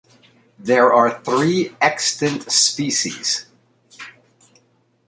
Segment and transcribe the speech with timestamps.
[0.57, 3.45] There are three extant species.